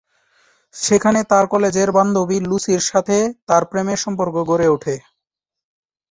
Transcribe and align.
সেখানে 0.75 1.19
তার 1.23 1.45
কলেজের 1.47 1.89
বান্ধবী 1.91 2.37
লুসির 2.41 2.81
সাথে 2.89 3.17
তার 3.49 3.63
প্রেমের 3.65 3.99
সম্পর্ক 4.05 4.35
গড়ে 4.49 4.67
ওঠে। 4.67 4.95